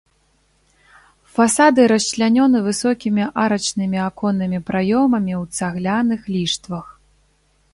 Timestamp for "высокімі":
2.69-3.23